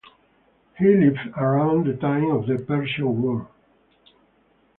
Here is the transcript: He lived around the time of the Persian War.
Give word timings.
He 0.79 0.95
lived 0.95 1.19
around 1.37 1.85
the 1.85 1.93
time 1.93 2.31
of 2.31 2.47
the 2.47 2.57
Persian 2.57 3.21
War. 3.21 3.47